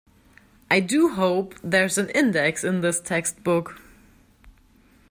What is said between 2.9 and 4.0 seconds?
textbook.